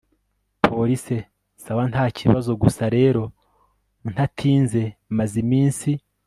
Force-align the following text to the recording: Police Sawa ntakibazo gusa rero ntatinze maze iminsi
Police 0.67 1.15
Sawa 1.63 1.83
ntakibazo 1.91 2.51
gusa 2.63 2.83
rero 2.97 3.23
ntatinze 4.11 4.81
maze 5.17 5.35
iminsi 5.45 5.89